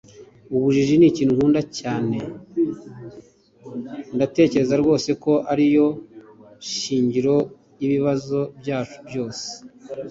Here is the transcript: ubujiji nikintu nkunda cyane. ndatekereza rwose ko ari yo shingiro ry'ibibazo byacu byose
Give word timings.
ubujiji 0.55 0.95
nikintu 0.97 1.33
nkunda 1.37 1.61
cyane. 1.79 2.17
ndatekereza 4.15 4.73
rwose 4.81 5.09
ko 5.23 5.33
ari 5.51 5.65
yo 5.75 5.87
shingiro 6.71 7.35
ry'ibibazo 7.73 8.39
byacu 8.61 8.97
byose 9.07 9.47